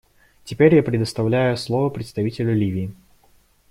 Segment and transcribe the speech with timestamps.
[0.45, 2.95] Теперь я предоставляю слово представителю Ливии.